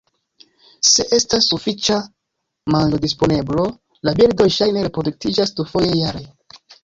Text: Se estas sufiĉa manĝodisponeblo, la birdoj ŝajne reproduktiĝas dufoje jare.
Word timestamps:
Se 0.91 1.03
estas 1.17 1.49
sufiĉa 1.51 1.97
manĝodisponeblo, 2.75 3.67
la 4.09 4.15
birdoj 4.21 4.49
ŝajne 4.57 4.87
reproduktiĝas 4.89 5.55
dufoje 5.61 5.93
jare. 6.01 6.27